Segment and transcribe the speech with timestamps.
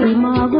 [0.00, 0.59] arrimaaba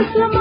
[0.00, 0.35] اسلم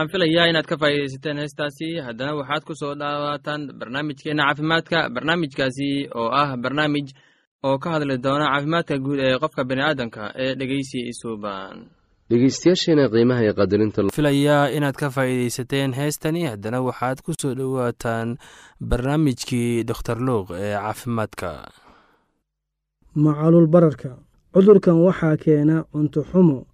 [0.00, 1.88] waxaan filayaa inaad ka faa'iidaysateen heestaasi.
[2.06, 7.08] Haddana waxaad ku soo dhawaataan barnaamijkeenna caafimaadka barnaamijkaasi oo ah barnaamij
[7.64, 11.76] oo ka hadli doona caafimaadka guud ee qofka bini'aadamka ee dhegeysi isuuban
[12.30, 16.46] dhegeystayaasheena qiimaha iyo qadarinta filayaa inaad ka faa'iidaysateen heestani.
[16.52, 18.38] Haddana waxaad ku soo dhowaataan
[18.90, 21.50] barnaamijkii dokhtar luuq ee caafimaadka.
[23.14, 24.10] Macalul bararka.
[24.54, 26.66] Cudurkan waxaa keena cunto xumo.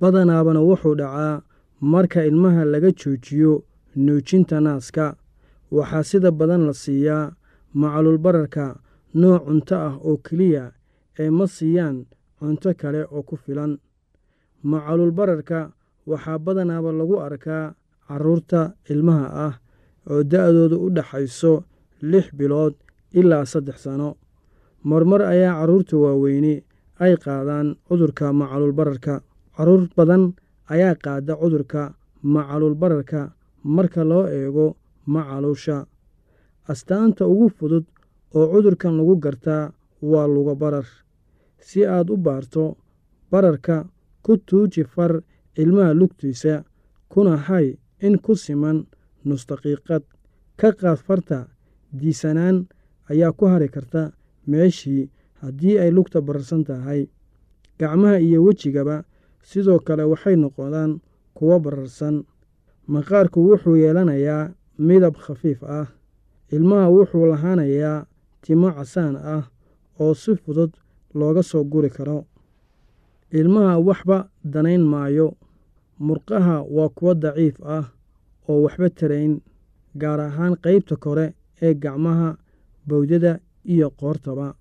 [0.00, 1.42] Badanaabana wuxuu dhacaa
[1.82, 3.52] marka ilmaha laga joojiyo
[3.96, 5.16] nuujinta naaska
[5.76, 7.32] waxaa sida badan la siiyaa
[7.74, 8.64] macalul bararka
[9.14, 10.64] nooc cunto ah oo keliya
[11.18, 11.96] ee ma siiyaan
[12.38, 13.72] cunto kale oo ku filan.
[14.70, 15.72] Macalul bararka
[16.06, 17.74] waxaa badanaaba lagu arkaa
[18.08, 18.60] carruurta
[18.92, 19.54] ilmaha ah
[20.10, 21.64] oo da'doodu u dhaxayso
[22.10, 22.74] lix bilood
[23.18, 24.16] ilaa saddex sano.
[24.84, 26.54] Marmar ayaa carruurta waaweyni
[27.02, 29.14] ay qaadaan cudurka macalul bararka.
[29.56, 30.32] Carruur badan
[30.72, 31.82] ayaa qaada cudurka
[32.34, 33.20] macalul bararka
[33.76, 34.66] marka loo eego
[35.14, 35.76] macaluusha
[36.72, 37.84] astaanta ugu fudud
[38.36, 39.72] oo cudurkan lagu gartaa
[40.10, 40.86] waa luga barar.
[41.68, 42.64] Si aad u baarto
[43.30, 43.76] bararka
[44.24, 45.12] ku tuuji far
[45.62, 46.54] ilmaha lugtiisa
[47.12, 47.66] kuna hay
[48.06, 48.78] in ku siman
[49.26, 50.02] nusdaqiiqad
[50.60, 51.38] ka qaad farta
[51.98, 52.56] diisanaan
[53.10, 54.02] ayaa ku hari karta
[54.50, 55.10] meeshii
[55.40, 57.02] haddii ay lugta bararsan tahay.
[57.78, 58.96] Gacmaha iyo wejigaba
[59.42, 61.00] sidoo kale waxay noqdaan
[61.36, 62.16] kuwo bararsan.
[62.92, 65.86] Maqaarku wuxuu yeelanayaa midab khafiif ah.
[66.54, 68.06] Ilmaha wuxuu lahaanayaa
[68.42, 69.44] timo casaan ah
[70.00, 70.70] oo si fudud
[71.14, 72.26] looga soo guri karo.
[73.32, 75.28] Ilmaha waxba danayn maayo.
[76.00, 77.84] Murqaha waa kuwo daciif ah
[78.48, 79.40] oo waxba tarayn
[80.00, 82.36] gaar ahaan qaybta kore ee gacmaha
[82.86, 84.54] bawdada iyo qoortaba.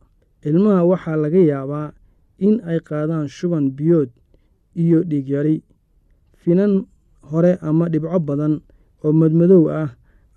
[0.45, 1.92] Ilmaha waxaa laga yaabaa
[2.39, 4.10] in ay qaadaan shuban biyood
[4.75, 5.63] iyo dhiigyari
[6.44, 6.85] finan
[7.31, 8.62] hore ama dhibco badan
[9.03, 9.89] oo madmadow ah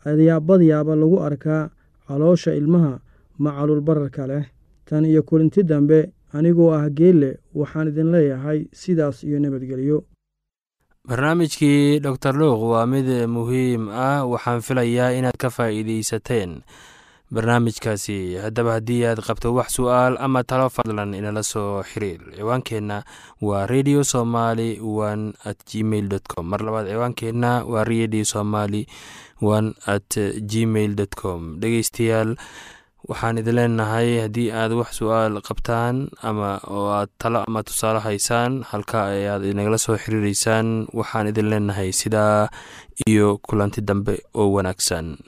[0.04, 1.70] ayaa badyaaba lagu arkaa
[2.08, 3.00] caloosha ilmaha
[3.38, 4.44] macalul bararka leh.
[4.84, 10.04] Tan iyo kulinti dambe anigoo ah geelle waxaan idin leeyahay sidaas iyo nabadgelyo.
[11.08, 16.60] Barnaamijkii doctor luuq waa mid muhiim ah waxaan filayaa inaad ka faa'iidaysateen
[17.30, 18.36] barnaamijkaasi.
[18.42, 22.20] Haddaba haddii aad qabto wax su'aal ama talo fadlan inala soo xiriir.
[22.36, 23.02] Ciwaankeenna
[23.40, 26.46] waa radio somaly one at gmail com.
[26.48, 28.86] Mar labaad ciwaankeenna waa radio somaly
[29.40, 30.10] one at
[30.50, 31.60] gmail dot com.
[31.60, 32.36] Dhegeystayaal
[33.08, 38.62] waxaan idin leenahay haddii aad wax su'aal qabtaan ama oo aad talo ama tusaale haysaan
[38.64, 42.48] halka ayaad inagala soo xiriireysaan waxaan idin leenahay sidaa
[43.06, 45.18] iyo kulanti dambe oo wanaagsan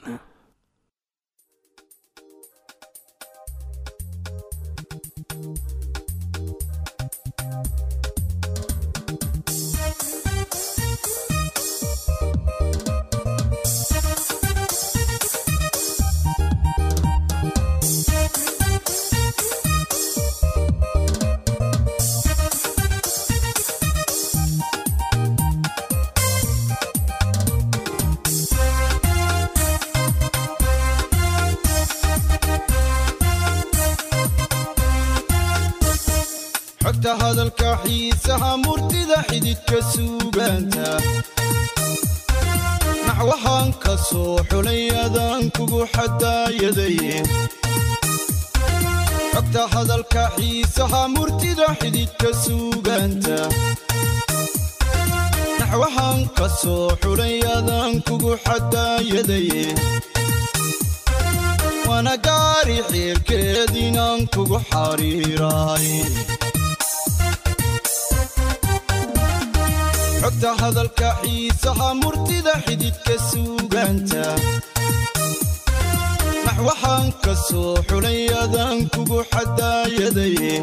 [43.27, 47.15] naxwahaan ka soo xulay adaan kugu xadaayadaye
[49.33, 53.39] xogta hadalka xiisaha murtida xididka suugaanta
[55.59, 59.65] naxwahaan ka soo xulay adaan kugu xadaayadaye
[61.89, 65.87] waana gaari xiilkeed inaan kugu xariiraay
[70.27, 74.23] xogta hadalka xiisaha murtida xididka suugaanta
[76.45, 80.53] naxwahaan ka soo xulay adaan kugu xadaayadaye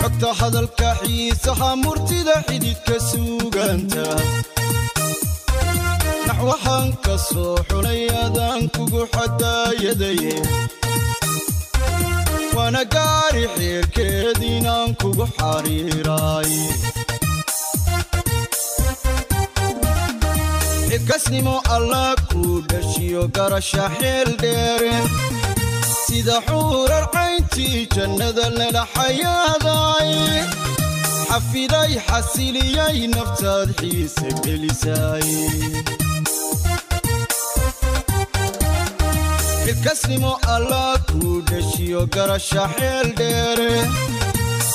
[0.00, 4.06] xogta hadalka xiisaha murtida xididka suugaanta
[6.28, 10.34] naxwahaan ka soo xulay adaan kugu xadaayadaye
[12.56, 16.52] waana gaari xiirkeed inaan kugu xariiraay
[20.96, 24.94] xilkasnimo allah kuu dhashiyo garasha xeel dheere
[26.06, 30.10] sida xuurar cayntii jannada lala xayaaday
[31.28, 35.28] xafiday xasiliyay naftaad xiise gelisay
[39.64, 43.72] xilkasnimo allah kuu dheshiyo garasha xeel dheere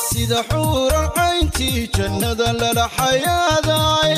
[0.07, 4.15] sida xuuran cayntii jannada lala xayaaday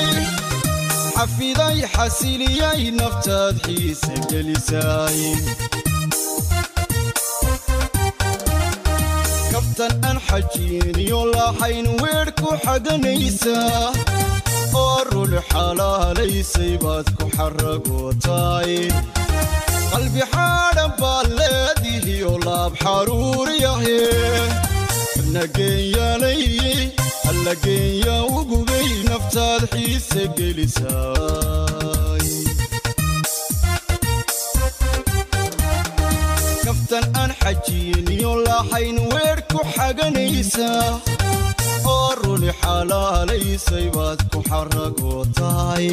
[1.24, 5.18] xafiday xasiliyay naftaad xiise gelisay.
[9.52, 13.92] Kabtan aan xajiiniyo lahayn weedh ku xaganaysaa
[14.82, 18.72] oo rul xalaalaysay baad ku xaragootaay.
[19.92, 24.00] Qalbi xaadhan baad leedihiyo laab xaruuriyahe
[25.34, 26.80] nageenyaalayey
[27.34, 32.26] alla geenya ugubay naftaad xiise gelisaay
[36.64, 40.88] kaftan aan xajiiniyo lahayn weedh ku xaganaysaa
[41.94, 45.88] oo runi xalaalaysay baad ku xaragootaay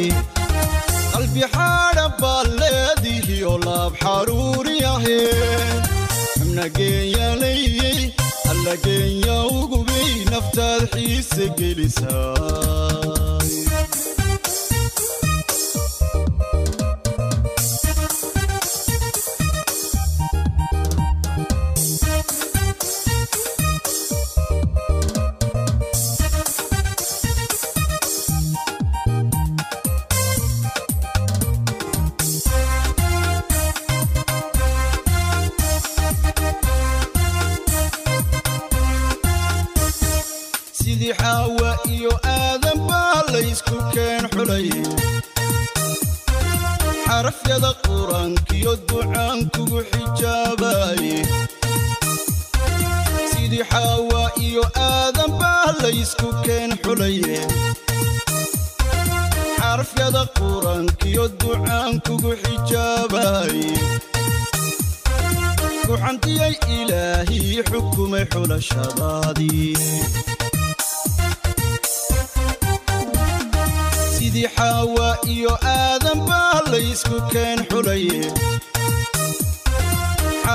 [1.12, 5.20] qalbi xaadhan baad leedihiyo laab xaruuriyahe
[6.56, 8.21] nageenyaalayey alla
[8.60, 13.02] geenya ugubay naftaad xiise gelisaay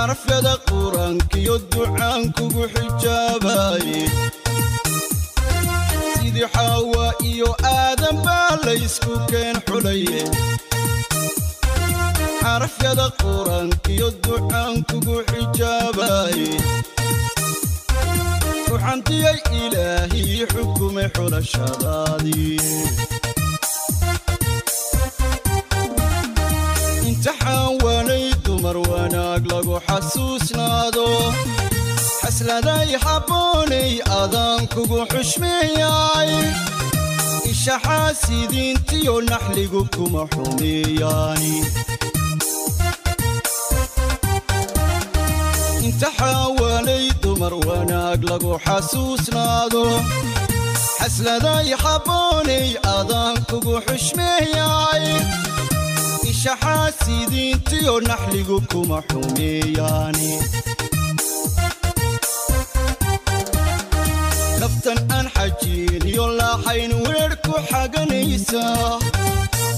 [0.08, 4.02] xarafyada qur'aankiyo ducaan kugu xijaabaye
[6.16, 10.22] sidii xaawa iyo aadan baa laysku keen xulaye
[12.42, 16.50] xarafyada qur'aankiyo ducaan kugu xijaabaye
[18.68, 22.62] kuxantiyay ilaahii xukumay xulashadaadii
[27.10, 28.27] imtixaan waanay
[28.68, 31.08] dumar wanaag lagu xasuusnaado
[32.22, 36.32] xasladay habboonay adaan kugu xushmeeyay
[37.52, 41.56] ishaxaasidiintiyo naxligu kuma xumeeyaani
[45.88, 49.84] imtixaan waanay dumar wanaag lagu xasuusnaado
[51.00, 55.06] xasladay habboonay adaan kugu xushmeeyay
[56.98, 60.32] ishaxaasidiintiyo naxligu kuma xumeeyaani.
[64.60, 69.00] Naftan aan xajiiniyo lahayn weedh ku xaganaysaa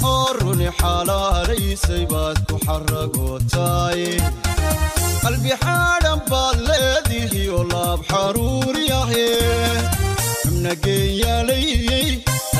[0.03, 4.01] oo runi xalaalaysay baad ku xaragootaay.
[5.23, 9.27] Qalbi xaadhan baad leedihiyo laab xaruuriyahe
[10.41, 12.09] xubna geenyaalayey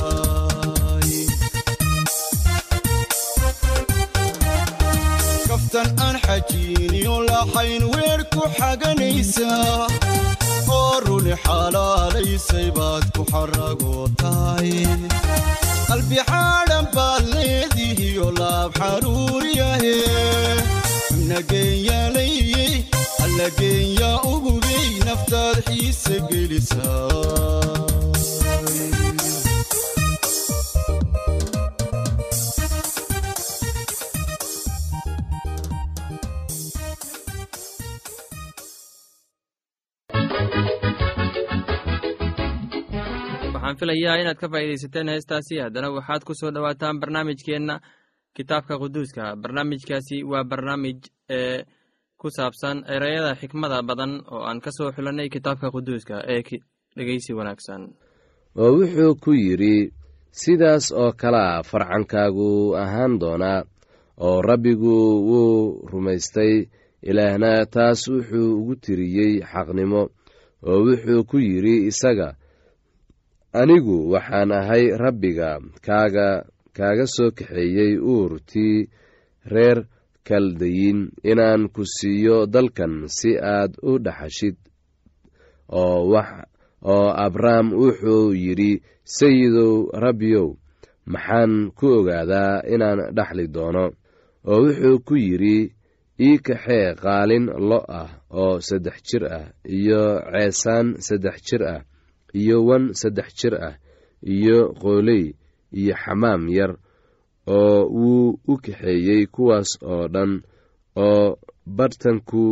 [0.00, 1.12] gelisaay
[5.48, 9.86] kaftan aan xajiiniyo lahayn weedh ku xaganaysaa
[10.76, 14.70] oo runi xalaalaysay baad ku xaragootaay
[15.88, 19.96] qalbi xaadhan baad leedihiyo laab xaruuriyahe
[21.06, 21.38] xubna
[23.20, 27.80] geenyaalayey alla geenya ugubay naftaad xiise gelisaay
[43.54, 45.54] waxaan filayaa inaad ka faa'iidaysateen heestaasi.
[45.64, 47.74] Haddana waxaad ku soo dhowaataan barnaamijkeenna
[48.36, 49.36] kitaabka quduuska.
[49.42, 50.98] Barnaamijkaasi waa barnaamij
[51.30, 51.64] ee
[52.20, 56.42] ku saabsan ereyada xikmada badan oo aan ka soo xulanay kitaabka quduuska ee
[56.96, 57.82] dhegeysi wanaagsan.
[58.62, 59.76] Oo wuxuu ku yidhi
[60.40, 62.50] sidaas oo kalea farcankaagu
[62.82, 63.60] ahaan doonaa
[64.26, 64.96] oo rabbigu
[65.28, 66.54] wuu rumaystay
[67.10, 70.02] ilaahna taas wuxuu ugu tiriyey xaqnimo.
[70.68, 72.28] Oo wuxuu ku yidhi isaga
[73.60, 75.50] anigu waxaan ahay rabbiga
[75.86, 76.28] kaaga
[76.76, 78.76] kaaga soo kaxeeyey uurtii
[79.52, 79.78] reer
[80.26, 81.00] kaldayin
[81.30, 84.56] inaan ku siiyo dalkan si aad u dhaxashid.
[85.72, 88.72] Oo abrahm wuxuu yidhi
[89.04, 89.74] sayidow
[90.04, 90.48] rabbiyow
[91.12, 93.86] maxaan ku ogaadaa inaan dhaxli doono.
[94.50, 95.58] Oo wuxuu ku yidhi
[96.26, 98.10] ii kaxee qaalin lo ah
[98.40, 99.46] oo saddex jir ah
[99.76, 101.82] iyo ceesaan saddex jir ah
[102.40, 103.74] iyo wan saddex jir ah
[104.34, 105.24] iyo qooley
[105.80, 106.72] iyo xamaam yar
[107.58, 110.32] oo wuu u kaxeeyey kuwaas oo dhan
[111.06, 111.26] oo
[111.76, 112.42] badhtanku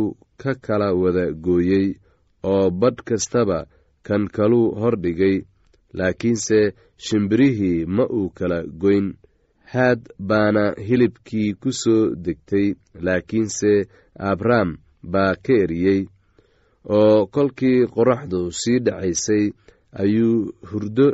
[0.41, 1.87] ka kala wada gooyey
[2.51, 3.59] oo badh kastaba
[4.07, 5.37] kan kaluu hordhigay
[5.97, 6.59] laakiinse
[7.05, 9.07] shimbirihii ma uu kala goyn.
[9.73, 12.67] Haad baana hilibkii ku soo degtay
[13.05, 13.71] laakiinse
[14.29, 14.69] abrahm
[15.13, 16.01] baa ka eriyey
[16.97, 19.45] oo kolkii qoraxdu sii dhacaysay
[20.01, 20.37] ayuu
[20.69, 21.07] hurdo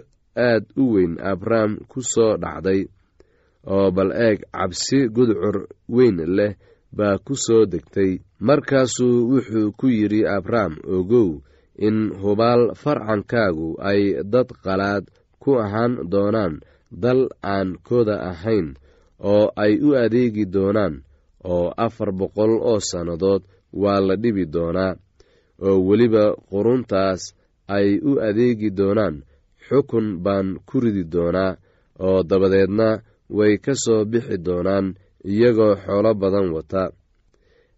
[0.49, 2.81] aad u weyn abrahm ku soo dhacday
[3.73, 5.57] oo bal eeg cabsi gudcur
[5.95, 6.53] weyn leh
[6.97, 8.11] baa ku soo degtay.
[8.47, 11.29] Markaasuu wuxuu ku yidhi abrahm ogow
[11.87, 14.01] in hubaal farcankaagu ay
[14.33, 15.03] dad qalaad
[15.41, 16.53] ku ahaan doonaan
[17.03, 17.21] dal
[17.53, 18.67] aan kooda ahayn
[19.31, 20.93] oo ay u adeegi doonaan
[21.53, 23.43] oo afar boqol oo sannadood
[23.81, 24.93] waa la dhibi doonaa
[25.67, 27.21] oo weliba quruntaas
[27.75, 29.15] ay u adeegi doonaan
[29.67, 31.51] xukun baan ku ridi doonaa
[32.07, 32.87] oo dabadeedna
[33.29, 36.83] way ka soo bixi doonaan iyagoo xoolo badan wata.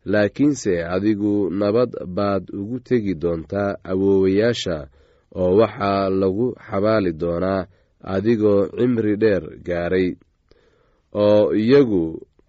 [0.05, 4.77] Laakiinse adigu nabad baad ugu tegi doontaa awoowayaasha
[5.35, 7.67] oo waxaa lagu xabaali doonaa
[8.13, 10.09] adigoo cimri dheer gaaray
[11.13, 12.03] oo iyagu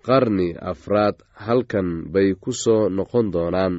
[0.07, 3.75] qarni afraad halkan bay ku soo noqon doonaan.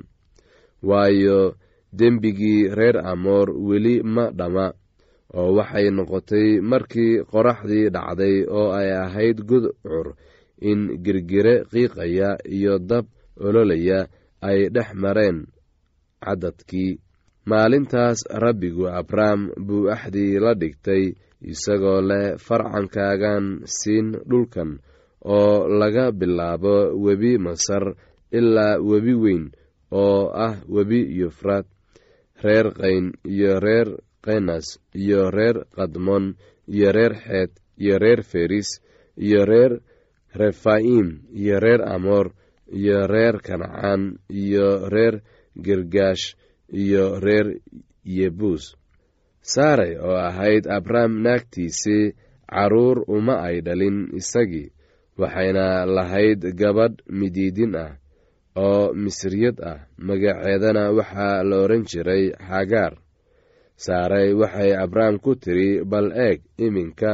[0.84, 1.56] Waayo
[1.94, 4.66] dembigii reer amoor weli ma dhamma
[5.38, 10.08] oo waxay noqotay markii qoraxdii dhacday oo ay ahayd gudcur
[10.70, 13.06] in girgire qiiqaya iyo dab
[13.46, 14.00] ololaya
[14.42, 15.38] ay dhex mareen
[16.24, 17.00] caddadkii.
[17.50, 21.04] Maalintaas rabbigu abrahm buu axdii la dhigtay
[21.52, 23.46] isagoo leh farcankaagan
[23.78, 24.72] siin dhulkan
[25.36, 27.96] oo laga bilaabo webi masar
[28.38, 29.44] ilaa webi weyn
[29.92, 31.66] oo ah webi yufraad
[32.44, 33.90] reer qayn iyo reer
[34.24, 36.36] kenas iyo reer kadmon
[36.68, 37.52] iyo reer xeed
[37.84, 38.70] iyo reer feris
[39.18, 39.74] iyo reer
[40.42, 42.28] refaim iyo reer amoor
[42.80, 45.16] iyo reer kancaan iyo reer
[45.66, 46.36] girgaash
[46.82, 47.48] iyo reer
[48.06, 48.76] yebuus
[49.42, 52.14] saaray oo ahayd abrahm naagtiisii
[52.50, 54.70] carruur uma ay dhalin isagii
[55.20, 57.92] waxayna lahayd gabadh midiidin ah
[58.56, 59.80] oo misriyad ah.
[59.98, 62.94] Magaceedana waxaa la odhan jiray xagaar
[63.86, 67.12] saaray waxay abrahm ku tidhi bal eeg iminka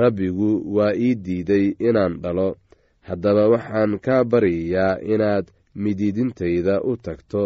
[0.00, 2.48] rabbigu waa ii diiday inaan dhalo.
[3.08, 5.46] Haddaba waxaan kaa baryayaa inaad
[5.82, 7.42] midiidintayda u tagto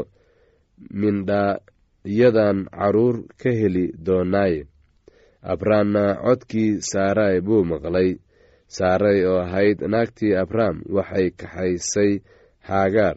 [1.01, 4.67] mindhaayadan carruur ka heli doonaaye.
[5.53, 8.11] Abrahamna codkii saaray buu maqlay.
[8.77, 12.13] Saaray oo ahayd naagtii abraham waxay kaxaysay
[12.67, 13.17] xaagaar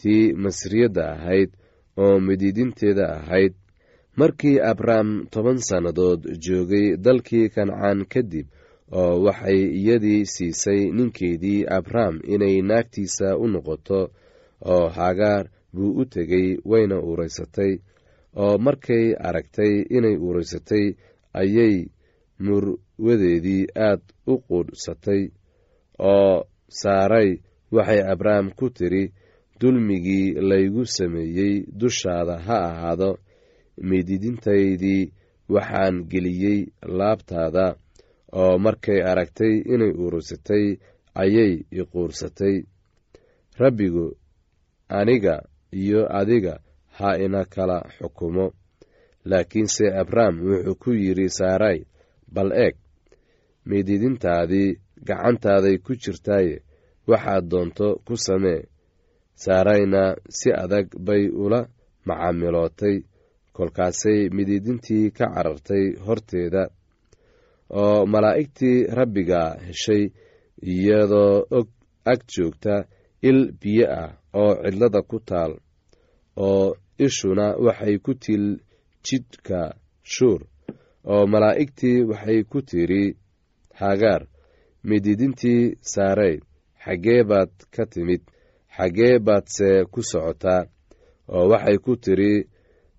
[0.00, 1.50] tii masriyadda ahayd
[2.02, 3.52] oo midiidinteeda ahayd
[4.16, 8.46] markii abraham toban sannadood joogay dalkii kancaan kadib
[9.00, 14.00] oo waxay iyadii siisay ninkeedii abraham inay naagtiisa u noqoto
[14.72, 17.72] oo xagaar buu u tegey wayna uuraysatay
[18.44, 20.86] oo markay aragtay inay uuraysatay
[21.40, 21.76] ayay
[22.44, 25.22] murwadeedii aad u quudhsatay
[25.98, 26.44] oo
[26.80, 27.30] saaray
[27.72, 29.04] waxay abraham ku tidhi
[29.60, 33.10] dulmigii laygu sameeyey dushaada ha ahaado
[33.88, 35.12] miididintaydii
[35.54, 36.60] waxaan geliyey
[36.98, 37.66] laabtaada
[38.42, 40.64] oo markay aragtay inay uuraysatay
[41.22, 42.56] ayay iquursatay
[43.62, 44.06] rabbigu
[44.98, 45.34] aniga
[45.72, 46.54] iyo adiga
[46.96, 48.46] ha ina kala xukumo.
[49.30, 51.78] Laakiinse abraham wuxuu ku yidhi saaray
[52.34, 52.74] bal eeg
[53.68, 54.70] miididintaadii
[55.08, 56.54] gacantaaday ku jirtaaye
[57.10, 58.62] waxaad doonto ku samee.
[59.42, 60.02] Saarayna
[60.38, 61.60] si adag bay ula
[62.06, 62.96] macaamilootay
[63.56, 66.62] kolkaasay midiidintii ka carartay horteeda
[67.82, 70.02] oo malaa'igtii rabbiga heshay
[70.72, 71.68] iyadoo og
[72.12, 72.74] ag joogta
[73.28, 75.52] il biyo ah oo cidlada ku taal
[76.46, 76.66] oo
[77.06, 78.44] ishuna waxay ku til
[79.06, 79.60] jidhka
[80.14, 80.40] shuur
[81.12, 83.04] oo malaa'igtii waxay ku tidhi
[83.80, 84.22] hagaar
[84.88, 86.36] mididintii saarey
[86.84, 88.22] xaggee baad ka timid
[88.76, 90.62] xaggee baadse ku socotaa
[91.34, 92.32] oo waxay ku tidhi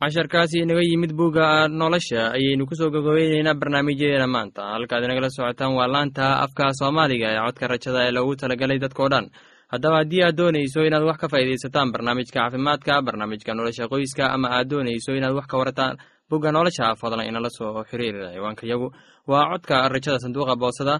[0.00, 4.62] casharkaasi inaga yimid bugga nolosha ayaynu ku soo gogobeyneynaa barnaamijyadeena maanta.
[4.74, 9.26] Halkaad inagala socotaan waa laanta afka soomaaliga ee codka rajada ee loogu talagalay dadkao dhan.
[9.72, 14.68] Haddaba haddii aad doonayso inaad wax ka faa'iidaysataan barnaamijka caafimaadka barnaamijka nolosha qoyska ama aad
[14.70, 15.94] doonayso inaad wax ka warataan
[16.30, 18.88] bugga nolosha fadlan inala soo xiriira ciwaanka yagu.
[19.26, 20.94] Waa codka rajada sanduuqa boosada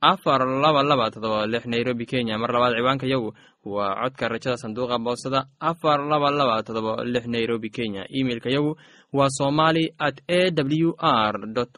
[0.00, 2.38] afar laba laba todoba lix nairobi kenya.
[2.38, 3.34] Mar labaad ciwaanka yagu
[3.64, 8.02] waa codka rajada sanduuqa boosada afar laba laba todoba lix nairobi kenya.
[8.18, 8.72] Imeilka yagu
[9.12, 11.34] waa somali at a w r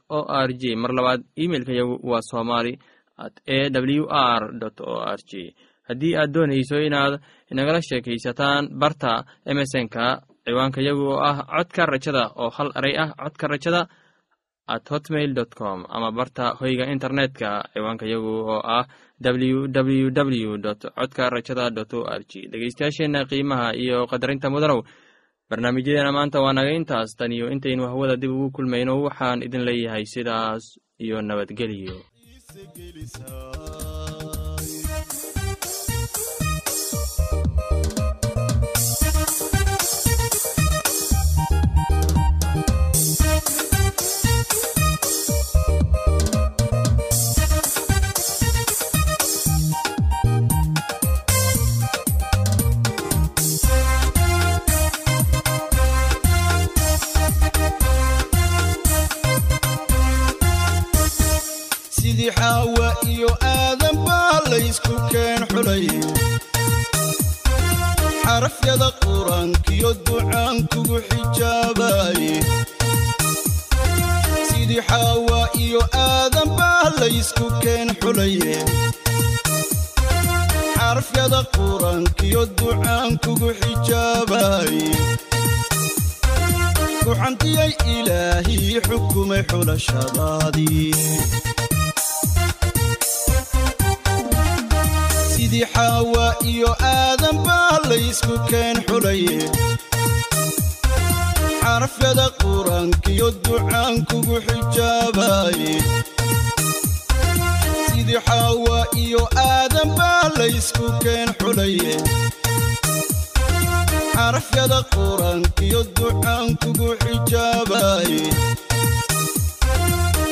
[0.08, 2.72] o r j mar labaad imeilka yagu waa somali
[3.18, 4.42] at a w r
[4.86, 5.54] o r j
[5.88, 7.14] haddii aad doonayso inaad
[7.52, 10.04] inagala sheekaysataan barta emesonka
[10.44, 13.80] ciwaanka yagu oo ah codka rajada oo hal eray ah codka rajada
[14.74, 18.84] at hotmail com ama barta hoyga internetka ciwaanka yagu oo ah
[19.20, 24.82] w w w dot codka rajada r g dhegeystayaasheenna qiimaha iyo qadarinta mudanow
[25.50, 27.16] barnaamijyadeena maanta waa naga intaas.
[27.16, 30.64] Tan iyo intaynu hawada dib ugu kulmayno waxaan idin leeyahay sidaas
[30.98, 31.96] iyo nabadgelyo
[68.66, 72.34] xarafyada qur'aankiyo ducaan kugu xijaabaye
[74.48, 78.56] sidii xaawa iyo aadan baa laysku keen xulaye
[80.78, 84.90] xarafyada qur'aankiyo ducaan kugu xijaabaye
[87.04, 90.90] kuxantiyay ilaahii xukumay xulashadaadii
[95.46, 99.38] sidii xaawa iyo aadan baa laysku keen xulaye
[101.62, 105.74] xarafyada qur'aankiyo ducaan kugu xijaabaye
[107.86, 111.94] sidii xaawa iyo aadan baa laysku keen xulaye
[114.16, 118.22] xarafyada qur'aankiyo ducaan kugu xijaabaye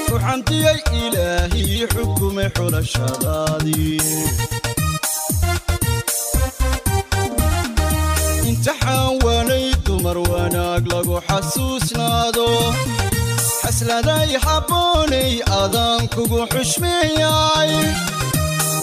[0.09, 4.01] kuxantiyay ilaahii xukumay xulashadaadii
[8.65, 12.49] imtixaan waanay dumar wanaag lagu xasuusnaado.
[13.63, 17.73] Xasladay habboonay adaan kugu xushmeeyay.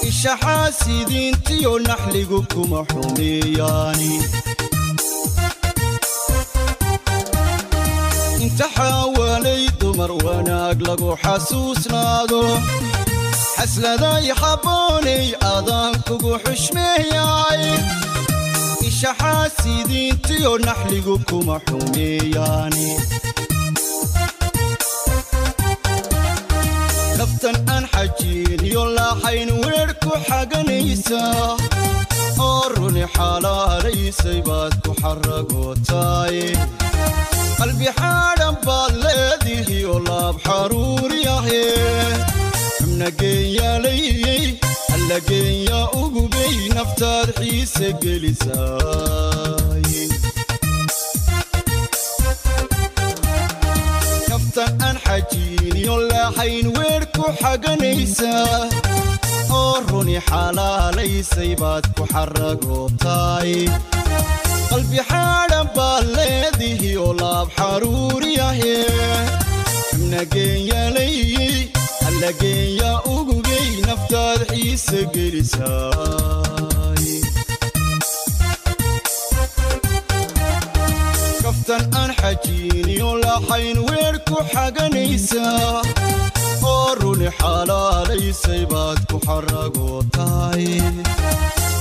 [0.10, 4.13] Ishaxaasidiintiyo naxligu kuma xumeeyaani
[8.46, 12.41] imtixaan waanay dumar wanaag lagu xasuusnaado.
[13.58, 17.63] Xasladay habboonay adaan kugu xushmeeyay
[18.91, 22.88] ishaxaasidiintiyo naxligu kuma xumeeyaani.
[27.17, 31.21] Kabtan aan xajiiniyo laaxayn weer ku xaganaysa
[32.47, 36.38] oo runi xalaalaysay baad ku xaragootaay.
[37.60, 41.63] Qalbi xaadhan baad leedihiyo laab xaruuriyahe
[42.65, 42.71] xubna
[43.20, 44.46] geenyaalayey
[44.96, 49.86] alla geenya ugubay naftaad xiise gelisaay
[54.30, 58.34] kabtan aan xajiiniyo laaxayn weer ku xaganaysa
[59.60, 63.54] oo runi xalaalaysay baad ku xaragootaay.
[64.72, 68.76] Qalbi xaadhan baad leedihiyo laab xaruuriyahe
[69.90, 71.58] xubna geenyaalayey
[72.22, 77.06] alla geenya ugubay naftaad xiise gelisaay.
[81.44, 85.82] Kaftan aan xajiiniyo laxayn weer ku xaganaysaa
[86.72, 90.68] oo runi xalaalaysay baad ku xaragootahay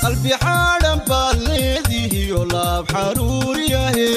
[0.02, 4.08] qalbi xaadhan baad leedihiyo laab xaruuriyahe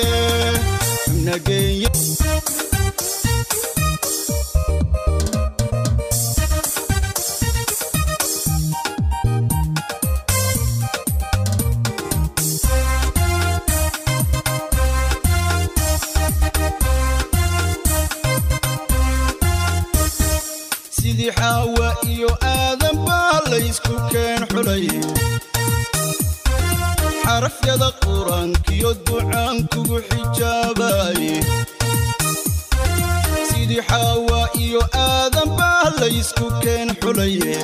[33.89, 37.56] xaawa iyo aadan baa laysku keen xulaye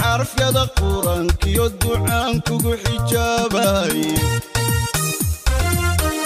[0.00, 4.12] xarafyada qur'aankiyo ducaan kugu xijaabaye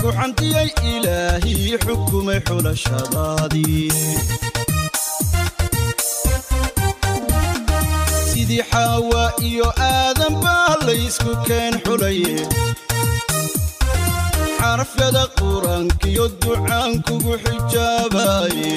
[0.02, 3.90] kuxantiyay ilaahii xukumay xulashadaadii.
[8.30, 12.36] Sidii xaawa iyo aadan baa laysku keen xulaye
[14.70, 18.70] xarafyada qur'aankiyo ducaan kugu xijaabaye.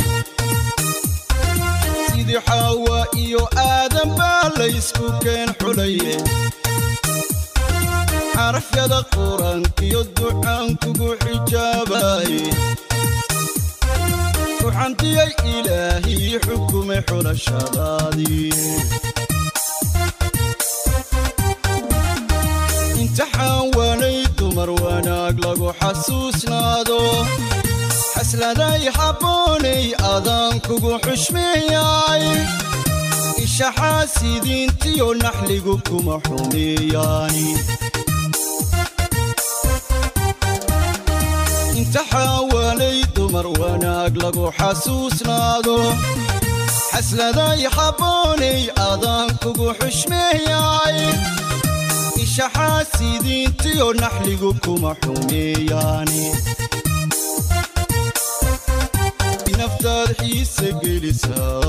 [2.10, 6.16] Sidii xaawa iyo aadan baa laysku keen xulaye
[8.36, 12.42] xarafyada qur'aankiyo ducaan kugu xijaabaye.
[14.62, 18.52] Kuxantiyay ilaahii xukumay xulashadaadii
[23.02, 25.13] imtixaan waanay dumar lagu
[26.08, 27.00] xasuusnaado
[28.16, 32.24] xasladay habboonay adaan kugu xushmeeyay
[33.46, 37.48] ishaxaasidiintiyo naxligu kuma xumeeyaani
[41.80, 45.78] imtixaan waanay dumar wanaag lagu xasuusnaado
[46.92, 48.62] xasladay habboonay
[48.92, 50.98] adaan kugu xushmeeyay
[52.34, 56.24] ishaxaasidiintiyo naxligu kuma xumeeyaani
[59.58, 61.62] naftaad xiise gelisaa